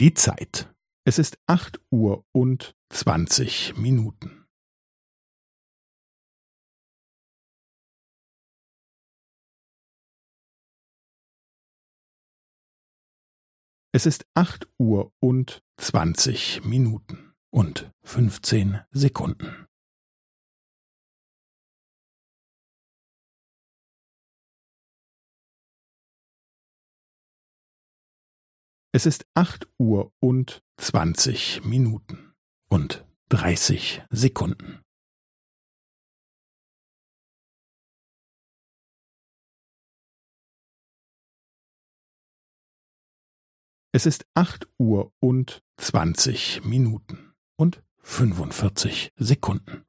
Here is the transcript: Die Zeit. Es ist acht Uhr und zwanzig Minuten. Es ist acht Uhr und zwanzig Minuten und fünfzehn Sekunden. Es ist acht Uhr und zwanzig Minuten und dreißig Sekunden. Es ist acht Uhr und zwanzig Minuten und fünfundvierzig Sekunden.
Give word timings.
Die 0.00 0.14
Zeit. 0.14 0.72
Es 1.04 1.18
ist 1.18 1.40
acht 1.48 1.80
Uhr 1.90 2.24
und 2.30 2.76
zwanzig 2.88 3.76
Minuten. 3.76 4.46
Es 13.90 14.06
ist 14.06 14.24
acht 14.34 14.68
Uhr 14.78 15.12
und 15.18 15.64
zwanzig 15.80 16.64
Minuten 16.64 17.34
und 17.50 17.90
fünfzehn 18.04 18.80
Sekunden. 18.92 19.67
Es 28.98 29.06
ist 29.06 29.28
acht 29.34 29.68
Uhr 29.78 30.12
und 30.18 30.60
zwanzig 30.76 31.64
Minuten 31.64 32.34
und 32.68 33.06
dreißig 33.28 34.02
Sekunden. 34.10 34.82
Es 43.92 44.04
ist 44.04 44.26
acht 44.34 44.66
Uhr 44.78 45.12
und 45.20 45.62
zwanzig 45.76 46.64
Minuten 46.64 47.34
und 47.54 47.84
fünfundvierzig 47.98 49.12
Sekunden. 49.14 49.84